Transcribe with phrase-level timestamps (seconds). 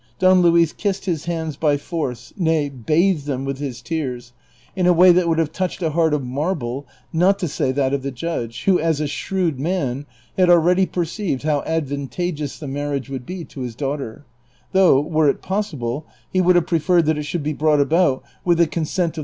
[0.17, 4.33] Don Luis kissed his hands l)y force, nay, bathed them with his tears,
[4.75, 7.93] in a way that would have touched a heart of marble, not to say that
[7.93, 13.11] of the judge, who as a shrewd man, had already perceived how advantageous the marriage
[13.11, 14.25] would be to his daughter;
[14.71, 18.57] though, were it possible, he would have preferred that it should be brought about with
[18.57, 19.19] the consent of 382 DON QXTTXOTE.